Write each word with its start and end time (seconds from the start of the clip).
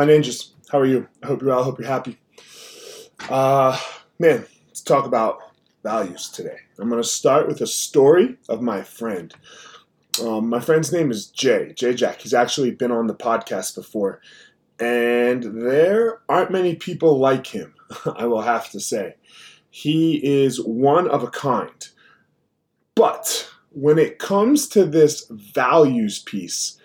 my 0.00 0.06
ninjas. 0.06 0.52
How 0.72 0.78
are 0.78 0.86
you? 0.86 1.06
I 1.22 1.26
hope 1.26 1.42
you're 1.42 1.50
well. 1.50 1.60
I 1.60 1.64
hope 1.64 1.78
you're 1.78 1.86
happy. 1.86 2.16
Uh, 3.28 3.78
man, 4.18 4.46
let's 4.66 4.80
talk 4.80 5.04
about 5.04 5.40
values 5.82 6.30
today. 6.30 6.56
I'm 6.78 6.88
going 6.88 7.02
to 7.02 7.06
start 7.06 7.46
with 7.46 7.60
a 7.60 7.66
story 7.66 8.38
of 8.48 8.62
my 8.62 8.80
friend. 8.80 9.34
Um, 10.24 10.48
my 10.48 10.58
friend's 10.58 10.90
name 10.90 11.10
is 11.10 11.26
Jay, 11.26 11.74
Jay 11.76 11.92
Jack. 11.92 12.22
He's 12.22 12.32
actually 12.32 12.70
been 12.70 12.90
on 12.90 13.08
the 13.08 13.14
podcast 13.14 13.74
before, 13.74 14.22
and 14.78 15.42
there 15.66 16.22
aren't 16.30 16.50
many 16.50 16.76
people 16.76 17.18
like 17.18 17.46
him, 17.48 17.74
I 18.16 18.24
will 18.24 18.40
have 18.40 18.70
to 18.70 18.80
say. 18.80 19.16
He 19.68 20.14
is 20.24 20.64
one 20.64 21.10
of 21.10 21.22
a 21.22 21.30
kind. 21.30 21.88
But 22.94 23.50
when 23.70 23.98
it 23.98 24.18
comes 24.18 24.66
to 24.68 24.86
this 24.86 25.26
values 25.28 26.20
piece, 26.20 26.78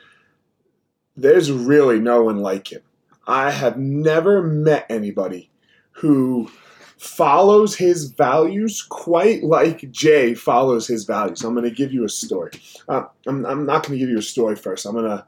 there's 1.15 1.49
really 1.49 2.01
no 2.01 2.21
one 2.21 2.39
like 2.39 2.73
him. 2.73 2.81
I 3.27 3.51
have 3.51 3.77
never 3.77 4.41
met 4.41 4.85
anybody 4.89 5.49
who 5.91 6.49
follows 6.97 7.75
his 7.75 8.05
values 8.05 8.81
quite 8.81 9.43
like 9.43 9.91
Jay 9.91 10.33
follows 10.33 10.87
his 10.87 11.05
values. 11.05 11.43
I'm 11.43 11.53
going 11.53 11.69
to 11.69 11.75
give 11.75 11.91
you 11.93 12.03
a 12.05 12.09
story. 12.09 12.51
Uh, 12.87 13.03
I'm, 13.27 13.45
I'm 13.45 13.65
not 13.65 13.85
going 13.85 13.97
to 13.97 14.03
give 14.03 14.09
you 14.09 14.19
a 14.19 14.23
story 14.23 14.55
first. 14.55 14.85
I'm 14.85 14.93
going 14.93 15.05
to 15.05 15.25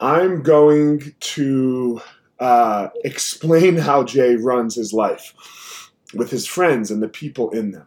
I'm 0.00 0.42
going 0.42 1.14
to 1.18 2.00
uh, 2.40 2.88
explain 3.04 3.76
how 3.76 4.02
Jay 4.02 4.36
runs 4.36 4.74
his 4.74 4.92
life 4.92 5.90
with 6.12 6.30
his 6.30 6.46
friends 6.46 6.90
and 6.90 7.02
the 7.02 7.08
people 7.08 7.50
in 7.50 7.70
them. 7.70 7.86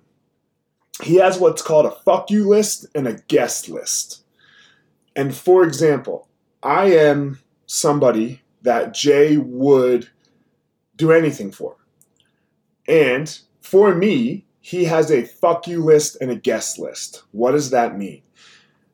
He 1.04 1.16
has 1.16 1.38
what's 1.38 1.62
called 1.62 1.86
a 1.86 1.92
fuck 1.92 2.32
you 2.32 2.48
list 2.48 2.88
and 2.96 3.08
a 3.08 3.20
guest 3.28 3.70
list. 3.70 4.24
And 5.16 5.36
for 5.36 5.64
example, 5.64 6.28
I 6.64 6.86
am 6.86 7.40
somebody 7.66 8.42
that 8.62 8.94
Jay 8.94 9.38
would 9.38 10.10
do 10.96 11.12
anything 11.12 11.52
for. 11.52 11.76
And 12.88 13.38
for 13.62 13.94
me, 13.94 14.46
he 14.62 14.86
has 14.86 15.12
a 15.12 15.26
fuck 15.26 15.68
you 15.68 15.84
list 15.84 16.18
and 16.20 16.32
a 16.32 16.36
guest 16.36 16.80
list. 16.80 17.24
What 17.32 17.52
does 17.52 17.70
that 17.70 17.98
mean? 17.98 18.22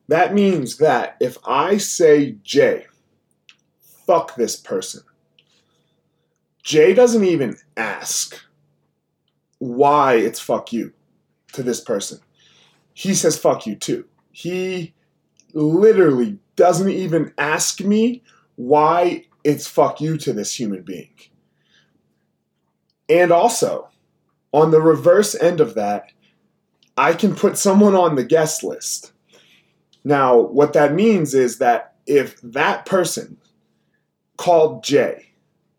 That 0.08 0.34
means 0.34 0.76
that 0.78 1.16
if 1.20 1.38
I 1.44 1.78
say, 1.78 2.36
Jay, 2.42 2.86
fuck 4.06 4.36
this 4.36 4.56
person, 4.56 5.02
Jay 6.62 6.94
doesn't 6.94 7.24
even 7.24 7.56
ask 7.76 8.40
why 9.58 10.14
it's 10.14 10.40
fuck 10.40 10.72
you 10.72 10.92
to 11.52 11.62
this 11.62 11.80
person. 11.80 12.18
He 12.92 13.14
says 13.14 13.38
fuck 13.38 13.66
you 13.66 13.74
too. 13.74 14.04
He 14.30 14.94
literally 15.52 16.38
doesn't 16.56 16.90
even 16.90 17.32
ask 17.38 17.80
me 17.80 18.22
why 18.56 19.26
it's 19.44 19.68
fuck 19.68 20.00
you 20.00 20.16
to 20.18 20.32
this 20.32 20.58
human 20.58 20.82
being. 20.82 21.14
And 23.08 23.30
also, 23.30 23.90
on 24.52 24.70
the 24.70 24.80
reverse 24.80 25.34
end 25.34 25.60
of 25.60 25.74
that, 25.74 26.10
I 26.96 27.12
can 27.12 27.34
put 27.34 27.58
someone 27.58 27.94
on 27.94 28.14
the 28.14 28.24
guest 28.24 28.64
list. 28.64 29.12
Now, 30.04 30.38
what 30.38 30.72
that 30.72 30.94
means 30.94 31.34
is 31.34 31.58
that 31.58 31.94
if 32.06 32.40
that 32.40 32.86
person 32.86 33.36
called 34.36 34.84
Jay, 34.84 35.32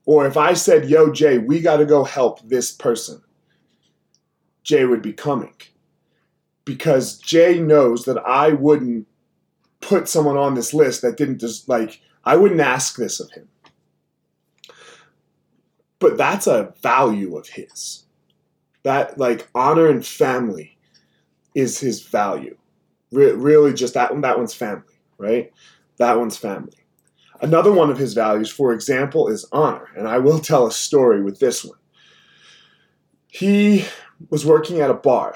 or 0.05 0.27
if 0.27 0.37
I 0.37 0.53
said, 0.53 0.89
Yo, 0.89 1.11
Jay, 1.11 1.37
we 1.37 1.61
got 1.61 1.77
to 1.77 1.85
go 1.85 2.03
help 2.03 2.41
this 2.41 2.71
person, 2.71 3.21
Jay 4.63 4.85
would 4.85 5.01
be 5.01 5.13
coming. 5.13 5.53
Because 6.63 7.17
Jay 7.17 7.59
knows 7.59 8.05
that 8.05 8.17
I 8.25 8.49
wouldn't 8.49 9.07
put 9.81 10.09
someone 10.09 10.37
on 10.37 10.55
this 10.55 10.73
list 10.73 11.01
that 11.01 11.17
didn't 11.17 11.39
just 11.39 11.69
like, 11.69 12.01
I 12.23 12.35
wouldn't 12.35 12.61
ask 12.61 12.97
this 12.97 13.19
of 13.19 13.31
him. 13.31 13.47
But 15.99 16.17
that's 16.17 16.47
a 16.47 16.73
value 16.81 17.37
of 17.37 17.47
his. 17.47 18.05
That 18.83 19.17
like 19.17 19.47
honor 19.55 19.87
and 19.87 20.05
family 20.05 20.77
is 21.55 21.79
his 21.79 22.03
value. 22.03 22.57
Re- 23.11 23.31
really, 23.31 23.73
just 23.73 23.93
that 23.93 24.11
one. 24.11 24.21
That 24.21 24.37
one's 24.37 24.53
family, 24.53 24.93
right? 25.17 25.51
That 25.97 26.19
one's 26.19 26.37
family. 26.37 26.73
Another 27.41 27.71
one 27.71 27.89
of 27.89 27.97
his 27.97 28.13
values, 28.13 28.49
for 28.49 28.73
example, 28.73 29.27
is 29.27 29.45
honor, 29.51 29.89
and 29.97 30.07
I 30.07 30.19
will 30.19 30.39
tell 30.39 30.67
a 30.67 30.71
story 30.71 31.21
with 31.21 31.39
this 31.39 31.65
one. 31.65 31.77
He 33.27 33.85
was 34.29 34.45
working 34.45 34.79
at 34.79 34.89
a 34.89 34.95
bar, 34.95 35.35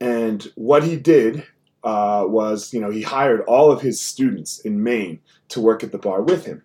and 0.00 0.46
what 0.56 0.82
he 0.82 0.96
did 0.96 1.44
uh, 1.84 2.24
was, 2.26 2.74
you 2.74 2.80
know, 2.80 2.90
he 2.90 3.02
hired 3.02 3.42
all 3.42 3.70
of 3.70 3.80
his 3.80 4.00
students 4.00 4.58
in 4.60 4.82
Maine 4.82 5.20
to 5.48 5.60
work 5.60 5.84
at 5.84 5.92
the 5.92 5.98
bar 5.98 6.20
with 6.20 6.44
him. 6.44 6.62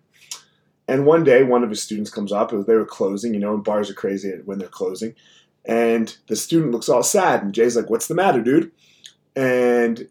And 0.88 1.06
one 1.06 1.24
day, 1.24 1.42
one 1.42 1.62
of 1.62 1.70
his 1.70 1.82
students 1.82 2.10
comes 2.10 2.32
up. 2.32 2.50
They 2.50 2.74
were 2.74 2.84
closing, 2.84 3.34
you 3.34 3.40
know, 3.40 3.54
and 3.54 3.64
bars 3.64 3.88
are 3.88 3.94
crazy 3.94 4.32
when 4.44 4.58
they're 4.58 4.68
closing. 4.68 5.14
And 5.64 6.16
the 6.26 6.36
student 6.36 6.72
looks 6.72 6.88
all 6.88 7.04
sad, 7.04 7.42
and 7.42 7.54
Jay's 7.54 7.76
like, 7.76 7.88
"What's 7.88 8.08
the 8.08 8.16
matter, 8.16 8.40
dude?" 8.40 8.72
And 9.36 10.08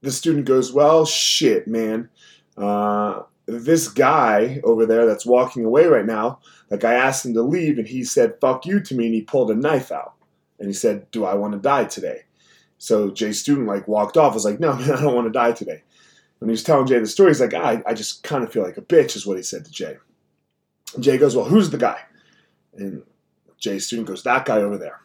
the 0.00 0.10
student 0.10 0.46
goes, 0.46 0.72
"Well, 0.72 1.04
shit, 1.04 1.68
man. 1.68 2.08
Uh, 2.56 3.22
this 3.46 3.88
guy 3.88 4.60
over 4.64 4.86
there 4.86 5.06
that's 5.06 5.26
walking 5.26 5.64
away 5.64 5.86
right 5.86 6.06
now, 6.06 6.38
like 6.70 6.84
I 6.84 6.94
asked 6.94 7.26
him 7.26 7.34
to 7.34 7.42
leave, 7.42 7.78
and 7.78 7.86
he 7.86 8.02
said, 8.04 8.40
fuck 8.40 8.64
you 8.64 8.80
to 8.80 8.94
me, 8.94 9.06
and 9.06 9.14
he 9.14 9.20
pulled 9.20 9.50
a 9.50 9.54
knife 9.54 9.92
out. 9.92 10.14
And 10.58 10.68
he 10.68 10.72
said, 10.72 11.10
Do 11.10 11.24
I 11.24 11.34
want 11.34 11.52
to 11.52 11.58
die 11.58 11.84
today? 11.84 12.22
So 12.78 13.10
Jay's 13.10 13.40
student 13.40 13.66
like 13.66 13.88
walked 13.88 14.16
off. 14.16 14.34
Was 14.34 14.44
like, 14.44 14.60
No, 14.60 14.72
man, 14.76 14.92
I 14.92 15.00
don't 15.00 15.14
want 15.14 15.26
to 15.26 15.32
die 15.32 15.52
today. 15.52 15.82
When 16.38 16.48
he 16.48 16.52
was 16.52 16.62
telling 16.62 16.86
Jay 16.86 16.98
the 16.98 17.06
story, 17.06 17.30
he's 17.30 17.40
like, 17.40 17.54
I, 17.54 17.82
I 17.86 17.94
just 17.94 18.22
kind 18.22 18.44
of 18.44 18.52
feel 18.52 18.62
like 18.62 18.76
a 18.76 18.82
bitch, 18.82 19.16
is 19.16 19.26
what 19.26 19.36
he 19.36 19.42
said 19.42 19.64
to 19.64 19.70
Jay. 19.70 19.96
And 20.94 21.02
Jay 21.02 21.18
goes, 21.18 21.36
Well, 21.36 21.46
who's 21.46 21.70
the 21.70 21.78
guy? 21.78 22.00
And 22.74 23.02
Jay's 23.58 23.86
student 23.86 24.08
goes, 24.08 24.22
That 24.22 24.44
guy 24.44 24.58
over 24.58 24.78
there. 24.78 25.00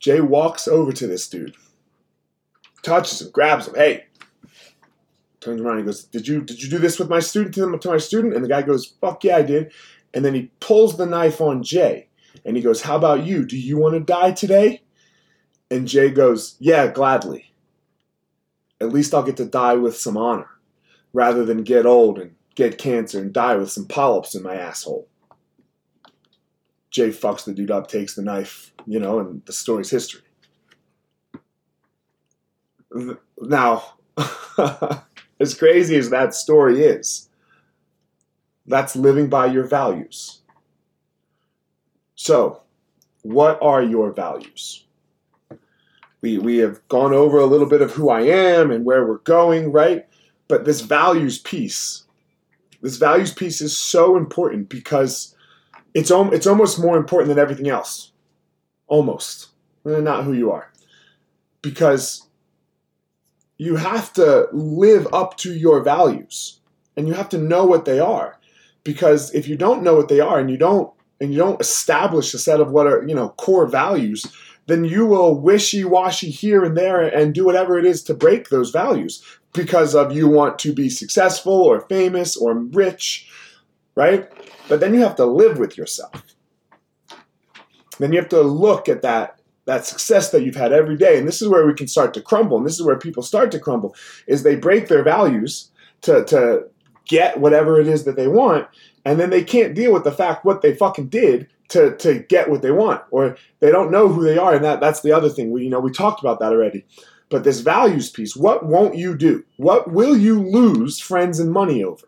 Jay 0.00 0.20
walks 0.20 0.66
over 0.66 0.92
to 0.92 1.06
this 1.06 1.28
dude, 1.28 1.54
touches 2.82 3.22
him, 3.22 3.30
grabs 3.30 3.68
him. 3.68 3.74
Hey, 3.76 4.06
turns 5.42 5.60
around 5.60 5.76
and 5.76 5.86
goes, 5.86 6.04
"Did 6.04 6.26
you 6.26 6.40
did 6.40 6.62
you 6.62 6.68
do 6.68 6.78
this 6.78 6.98
with 6.98 7.08
my 7.08 7.20
student 7.20 7.54
to, 7.54 7.78
to 7.78 7.88
my 7.88 7.98
student?" 7.98 8.34
And 8.34 8.44
the 8.44 8.48
guy 8.48 8.62
goes, 8.62 8.94
"Fuck 9.00 9.24
yeah, 9.24 9.36
I 9.36 9.42
did." 9.42 9.72
And 10.14 10.24
then 10.24 10.34
he 10.34 10.50
pulls 10.60 10.96
the 10.96 11.06
knife 11.06 11.40
on 11.40 11.62
Jay, 11.62 12.08
and 12.44 12.56
he 12.56 12.62
goes, 12.62 12.82
"How 12.82 12.96
about 12.96 13.24
you? 13.24 13.44
Do 13.44 13.56
you 13.56 13.76
want 13.78 13.94
to 13.94 14.00
die 14.00 14.32
today?" 14.32 14.82
And 15.70 15.86
Jay 15.86 16.10
goes, 16.10 16.56
"Yeah, 16.58 16.88
gladly. 16.88 17.52
At 18.80 18.92
least 18.92 19.14
I'll 19.14 19.22
get 19.22 19.36
to 19.36 19.44
die 19.44 19.74
with 19.74 19.96
some 19.96 20.16
honor, 20.16 20.50
rather 21.12 21.44
than 21.44 21.62
get 21.62 21.86
old 21.86 22.18
and 22.18 22.34
get 22.54 22.78
cancer 22.78 23.20
and 23.20 23.32
die 23.32 23.56
with 23.56 23.70
some 23.70 23.86
polyps 23.86 24.34
in 24.34 24.42
my 24.42 24.54
asshole." 24.54 25.08
Jay 26.90 27.08
fucks 27.08 27.44
the 27.44 27.54
dude 27.54 27.70
up, 27.70 27.88
takes 27.88 28.14
the 28.14 28.22
knife, 28.22 28.72
you 28.86 29.00
know, 29.00 29.18
and 29.18 29.44
the 29.46 29.52
story's 29.52 29.90
history. 29.90 30.20
Now, 33.40 33.94
as 35.40 35.54
crazy 35.54 35.96
as 35.96 36.10
that 36.10 36.34
story 36.34 36.82
is, 36.82 37.30
that's 38.66 38.94
living 38.94 39.28
by 39.28 39.46
your 39.46 39.64
values. 39.64 40.42
So, 42.14 42.62
what 43.22 43.58
are 43.62 43.82
your 43.82 44.12
values? 44.12 44.84
We, 46.20 46.38
we 46.38 46.58
have 46.58 46.86
gone 46.88 47.12
over 47.12 47.38
a 47.38 47.46
little 47.46 47.66
bit 47.66 47.82
of 47.82 47.92
who 47.92 48.10
I 48.10 48.20
am 48.20 48.70
and 48.70 48.84
where 48.84 49.04
we're 49.04 49.18
going, 49.18 49.72
right? 49.72 50.06
But 50.46 50.64
this 50.64 50.82
values 50.82 51.38
piece, 51.38 52.04
this 52.82 52.96
values 52.96 53.32
piece 53.32 53.60
is 53.60 53.76
so 53.76 54.16
important 54.16 54.68
because 54.68 55.34
it's, 55.94 56.10
it's 56.10 56.46
almost 56.46 56.80
more 56.80 56.96
important 56.96 57.28
than 57.28 57.38
everything 57.38 57.68
else. 57.68 58.12
Almost. 58.88 59.48
Eh, 59.86 60.00
not 60.00 60.24
who 60.24 60.32
you 60.32 60.50
are. 60.50 60.70
Because 61.62 62.26
you 63.56 63.76
have 63.76 64.12
to 64.14 64.48
live 64.52 65.06
up 65.12 65.36
to 65.38 65.54
your 65.54 65.82
values 65.82 66.60
and 66.96 67.06
you 67.06 67.14
have 67.14 67.28
to 67.30 67.38
know 67.38 67.64
what 67.64 67.84
they 67.84 68.00
are 68.00 68.38
because 68.84 69.32
if 69.34 69.46
you 69.46 69.56
don't 69.56 69.82
know 69.82 69.94
what 69.94 70.08
they 70.08 70.20
are 70.20 70.40
and 70.40 70.50
you 70.50 70.56
don't 70.56 70.92
and 71.20 71.32
you 71.32 71.38
don't 71.38 71.60
establish 71.60 72.34
a 72.34 72.38
set 72.38 72.60
of 72.60 72.72
what 72.72 72.86
are 72.86 73.06
you 73.06 73.14
know 73.14 73.30
core 73.30 73.66
values 73.66 74.26
then 74.66 74.84
you 74.84 75.06
will 75.06 75.38
wishy-washy 75.38 76.30
here 76.30 76.64
and 76.64 76.76
there 76.76 77.00
and 77.00 77.34
do 77.34 77.44
whatever 77.44 77.78
it 77.78 77.84
is 77.84 78.02
to 78.04 78.14
break 78.14 78.48
those 78.48 78.70
values 78.70 79.22
because 79.52 79.94
of 79.94 80.12
you 80.12 80.28
want 80.28 80.58
to 80.60 80.72
be 80.72 80.88
successful 80.88 81.52
or 81.52 81.80
famous 81.82 82.36
or 82.36 82.54
rich 82.54 83.28
right? 83.94 84.30
But 84.68 84.80
then 84.80 84.94
you 84.94 85.00
have 85.00 85.16
to 85.16 85.26
live 85.26 85.58
with 85.58 85.76
yourself. 85.76 86.22
Then 87.98 88.12
you 88.12 88.18
have 88.18 88.28
to 88.30 88.42
look 88.42 88.88
at 88.88 89.02
that 89.02 89.38
that 89.64 89.86
success 89.86 90.32
that 90.32 90.42
you've 90.42 90.56
had 90.56 90.72
every 90.72 90.96
day. 90.96 91.16
And 91.16 91.28
this 91.28 91.40
is 91.40 91.46
where 91.46 91.64
we 91.64 91.72
can 91.72 91.86
start 91.86 92.12
to 92.14 92.20
crumble. 92.20 92.56
And 92.56 92.66
this 92.66 92.74
is 92.74 92.82
where 92.82 92.98
people 92.98 93.22
start 93.22 93.52
to 93.52 93.60
crumble 93.60 93.94
is 94.26 94.42
they 94.42 94.56
break 94.56 94.88
their 94.88 95.04
values 95.04 95.70
to, 96.00 96.24
to 96.24 96.64
get 97.06 97.38
whatever 97.38 97.80
it 97.80 97.86
is 97.86 98.02
that 98.02 98.16
they 98.16 98.26
want. 98.26 98.66
And 99.04 99.20
then 99.20 99.30
they 99.30 99.44
can't 99.44 99.76
deal 99.76 99.92
with 99.92 100.02
the 100.02 100.10
fact 100.10 100.44
what 100.44 100.62
they 100.62 100.74
fucking 100.74 101.10
did 101.10 101.46
to, 101.72 101.96
to 101.96 102.20
get 102.20 102.48
what 102.48 102.62
they 102.62 102.70
want 102.70 103.02
or 103.10 103.36
they 103.60 103.70
don't 103.70 103.90
know 103.90 104.08
who 104.08 104.24
they 104.24 104.38
are 104.38 104.54
and 104.54 104.64
that, 104.64 104.80
that's 104.80 105.02
the 105.02 105.12
other 105.12 105.28
thing 105.28 105.50
we 105.50 105.64
you 105.64 105.70
know 105.70 105.80
we 105.80 105.90
talked 105.90 106.20
about 106.20 106.38
that 106.40 106.52
already 106.52 106.84
but 107.28 107.44
this 107.44 107.60
values 107.60 108.10
piece 108.10 108.36
what 108.36 108.66
won't 108.66 108.96
you 108.96 109.16
do 109.16 109.44
what 109.56 109.90
will 109.90 110.16
you 110.16 110.40
lose 110.40 111.00
friends 111.00 111.38
and 111.38 111.52
money 111.52 111.82
over 111.84 112.06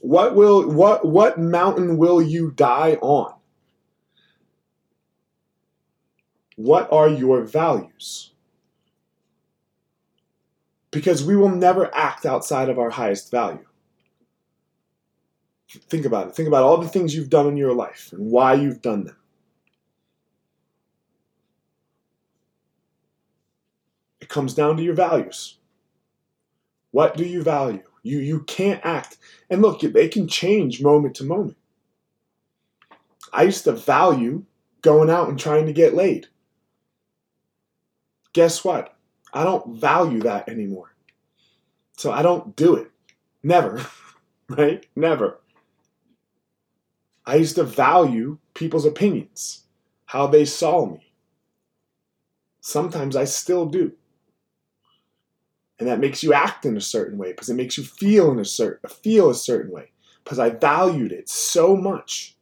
What 0.00 0.34
will 0.34 0.66
what 0.66 1.04
what 1.04 1.38
mountain 1.38 1.98
will 1.98 2.22
you 2.22 2.52
die 2.52 2.96
on? 3.02 3.34
What 6.56 6.90
are 6.90 7.08
your 7.08 7.42
values? 7.42 8.32
Because 10.90 11.22
we 11.22 11.36
will 11.36 11.50
never 11.50 11.94
act 11.94 12.26
outside 12.26 12.68
of 12.68 12.78
our 12.78 12.90
highest 12.90 13.30
value. 13.30 13.66
Think 15.70 16.04
about 16.04 16.28
it. 16.28 16.34
Think 16.34 16.48
about 16.48 16.64
all 16.64 16.78
the 16.78 16.88
things 16.88 17.14
you've 17.14 17.30
done 17.30 17.46
in 17.46 17.56
your 17.56 17.74
life 17.74 18.12
and 18.12 18.30
why 18.30 18.54
you've 18.54 18.82
done 18.82 19.04
them. 19.04 19.16
It 24.20 24.28
comes 24.28 24.54
down 24.54 24.76
to 24.76 24.82
your 24.82 24.94
values. 24.94 25.58
What 26.90 27.16
do 27.16 27.24
you 27.24 27.42
value? 27.42 27.82
You 28.02 28.18
you 28.18 28.40
can't 28.40 28.80
act. 28.84 29.18
And 29.48 29.62
look, 29.62 29.80
they 29.80 30.08
can 30.08 30.26
change 30.26 30.82
moment 30.82 31.14
to 31.16 31.24
moment. 31.24 31.56
I 33.32 33.44
used 33.44 33.64
to 33.64 33.72
value 33.72 34.44
going 34.82 35.10
out 35.10 35.28
and 35.28 35.38
trying 35.38 35.66
to 35.66 35.72
get 35.72 35.94
laid 35.94 36.26
guess 38.32 38.64
what? 38.64 38.96
I 39.32 39.44
don't 39.44 39.76
value 39.76 40.20
that 40.20 40.48
anymore. 40.48 40.94
So 41.96 42.10
I 42.12 42.22
don't 42.22 42.56
do 42.56 42.76
it. 42.76 42.90
Never. 43.42 43.84
right? 44.48 44.84
Never. 44.96 45.39
I 47.26 47.36
used 47.36 47.56
to 47.56 47.64
value 47.64 48.38
people's 48.54 48.86
opinions, 48.86 49.64
how 50.06 50.26
they 50.26 50.44
saw 50.44 50.86
me. 50.86 51.12
Sometimes 52.60 53.16
I 53.16 53.24
still 53.24 53.66
do. 53.66 53.92
And 55.78 55.88
that 55.88 56.00
makes 56.00 56.22
you 56.22 56.34
act 56.34 56.66
in 56.66 56.76
a 56.76 56.80
certain 56.80 57.16
way 57.16 57.32
because 57.32 57.48
it 57.48 57.54
makes 57.54 57.78
you 57.78 57.84
feel 57.84 58.30
in 58.30 58.38
a 58.38 58.44
certain 58.44 58.88
feel 58.90 59.30
a 59.30 59.34
certain 59.34 59.72
way 59.72 59.92
because 60.22 60.38
I 60.38 60.50
valued 60.50 61.10
it 61.10 61.28
so 61.28 61.74
much. 61.74 62.36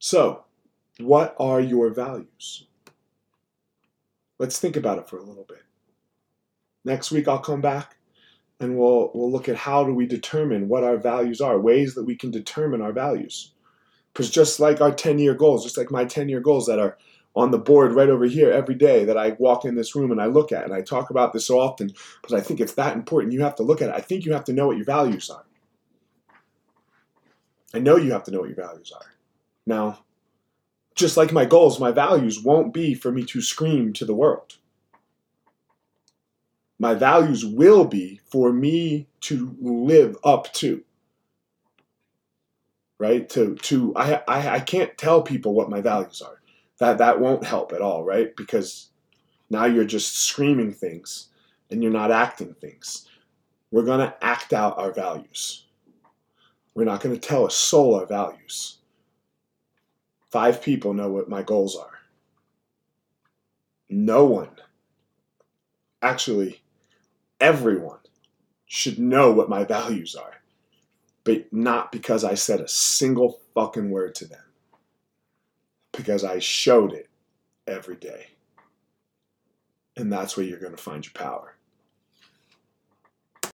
So, 0.00 0.44
what 0.98 1.36
are 1.38 1.60
your 1.60 1.90
values? 1.90 2.66
Let's 4.38 4.58
think 4.58 4.76
about 4.76 4.98
it 4.98 5.08
for 5.08 5.18
a 5.18 5.22
little 5.22 5.44
bit. 5.44 5.62
Next 6.84 7.12
week 7.12 7.28
I'll 7.28 7.38
come 7.38 7.60
back 7.60 7.96
and 8.60 8.78
we'll 8.78 9.10
we'll 9.14 9.32
look 9.32 9.48
at 9.48 9.56
how 9.56 9.82
do 9.84 9.94
we 9.94 10.06
determine 10.06 10.68
what 10.68 10.84
our 10.84 10.98
values 10.98 11.40
are, 11.40 11.58
ways 11.58 11.94
that 11.94 12.04
we 12.04 12.14
can 12.14 12.30
determine 12.30 12.82
our 12.82 12.92
values. 12.92 13.52
Because 14.12 14.30
just 14.30 14.60
like 14.60 14.80
our 14.80 14.92
10-year 14.92 15.34
goals, 15.34 15.64
just 15.64 15.78
like 15.78 15.90
my 15.90 16.04
10-year 16.04 16.40
goals 16.40 16.66
that 16.66 16.78
are 16.78 16.98
on 17.36 17.52
the 17.52 17.58
board 17.58 17.92
right 17.92 18.08
over 18.08 18.24
here 18.24 18.50
every 18.50 18.74
day 18.74 19.04
that 19.04 19.16
I 19.16 19.36
walk 19.38 19.64
in 19.64 19.76
this 19.76 19.94
room 19.94 20.10
and 20.10 20.20
I 20.20 20.26
look 20.26 20.50
at 20.50 20.64
and 20.64 20.74
I 20.74 20.82
talk 20.82 21.10
about 21.10 21.32
this 21.32 21.46
so 21.46 21.60
often 21.60 21.92
because 22.20 22.34
I 22.34 22.40
think 22.40 22.60
it's 22.60 22.74
that 22.74 22.96
important. 22.96 23.32
You 23.32 23.42
have 23.42 23.54
to 23.56 23.62
look 23.62 23.80
at 23.80 23.88
it. 23.88 23.94
I 23.94 24.00
think 24.00 24.24
you 24.24 24.32
have 24.32 24.44
to 24.44 24.52
know 24.52 24.66
what 24.66 24.76
your 24.76 24.86
values 24.86 25.30
are. 25.30 25.44
I 27.72 27.78
know 27.78 27.96
you 27.96 28.10
have 28.12 28.24
to 28.24 28.32
know 28.32 28.40
what 28.40 28.48
your 28.48 28.56
values 28.56 28.92
are. 28.92 29.06
Now, 29.64 30.04
just 30.96 31.16
like 31.16 31.32
my 31.32 31.44
goals, 31.44 31.78
my 31.78 31.92
values 31.92 32.42
won't 32.42 32.74
be 32.74 32.94
for 32.94 33.12
me 33.12 33.24
to 33.26 33.40
scream 33.40 33.92
to 33.92 34.04
the 34.04 34.14
world. 34.14 34.56
My 36.80 36.94
values 36.94 37.44
will 37.44 37.84
be 37.84 38.20
for 38.24 38.52
me 38.54 39.06
to 39.20 39.54
live 39.60 40.16
up 40.24 40.50
to. 40.54 40.82
Right? 42.98 43.28
To 43.28 43.54
to 43.54 43.94
I 43.94 44.22
I, 44.26 44.48
I 44.56 44.60
can't 44.60 44.96
tell 44.96 45.22
people 45.22 45.52
what 45.52 45.70
my 45.70 45.82
values 45.82 46.22
are. 46.22 46.40
That 46.78 46.96
that 46.98 47.20
won't 47.20 47.44
help 47.44 47.72
at 47.72 47.82
all, 47.82 48.02
right? 48.02 48.34
Because 48.34 48.88
now 49.50 49.66
you're 49.66 49.84
just 49.84 50.18
screaming 50.20 50.72
things 50.72 51.28
and 51.70 51.82
you're 51.82 51.92
not 51.92 52.10
acting 52.10 52.54
things. 52.54 53.06
We're 53.70 53.84
going 53.84 54.00
to 54.00 54.16
act 54.24 54.52
out 54.54 54.78
our 54.78 54.92
values. 54.92 55.66
We're 56.74 56.84
not 56.84 57.00
going 57.02 57.14
to 57.14 57.20
tell 57.20 57.46
a 57.46 57.50
soul 57.50 57.94
our 57.96 58.06
values. 58.06 58.78
Five 60.30 60.62
people 60.62 60.94
know 60.94 61.10
what 61.10 61.28
my 61.28 61.42
goals 61.42 61.76
are. 61.76 61.98
No 63.88 64.24
one, 64.24 64.50
actually, 66.00 66.59
everyone 67.40 67.98
should 68.66 68.98
know 68.98 69.32
what 69.32 69.48
my 69.48 69.64
values 69.64 70.14
are, 70.14 70.40
but 71.24 71.52
not 71.52 71.92
because 71.92 72.24
I 72.24 72.34
said 72.34 72.60
a 72.60 72.68
single 72.68 73.40
fucking 73.54 73.90
word 73.90 74.14
to 74.16 74.26
them, 74.26 74.44
because 75.92 76.24
I 76.24 76.38
showed 76.38 76.92
it 76.92 77.08
every 77.66 77.96
day. 77.96 78.28
And 79.96 80.12
that's 80.12 80.36
where 80.36 80.46
you're 80.46 80.60
going 80.60 80.76
to 80.76 80.82
find 80.82 81.04
your 81.04 81.12
power. 81.12 81.56